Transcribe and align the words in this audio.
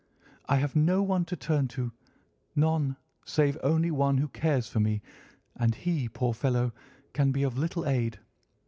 I 0.49 0.55
have 0.55 0.75
no 0.75 1.03
one 1.03 1.25
to 1.25 1.35
turn 1.35 1.67
to—none, 1.67 2.95
save 3.23 3.55
only 3.61 3.91
one, 3.91 4.17
who 4.17 4.29
cares 4.29 4.67
for 4.67 4.79
me, 4.79 5.03
and 5.55 5.75
he, 5.75 6.09
poor 6.09 6.33
fellow, 6.33 6.73
can 7.13 7.31
be 7.31 7.43
of 7.43 7.55
little 7.59 7.85
aid. 7.87 8.17